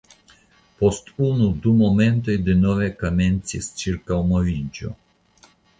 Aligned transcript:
Post 0.79 1.11
unu, 1.27 1.49
du 1.65 1.75
momentoj 1.83 2.39
denove 2.49 2.91
komencis 3.05 3.73
ĉirkaŭmoviĝo. 3.83 4.97